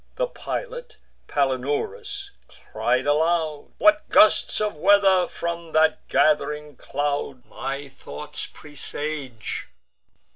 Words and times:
The 0.15 0.25
pilot, 0.25 0.97
Palinurus, 1.27 2.31
cried 2.47 3.05
aloud: 3.05 3.71
"What 3.77 4.09
gusts 4.09 4.59
of 4.59 4.73
weather 4.73 5.27
from 5.27 5.73
that 5.73 6.07
gath'ring 6.07 6.75
cloud 6.77 7.45
My 7.45 7.87
thoughts 7.87 8.47
presage! 8.47 9.67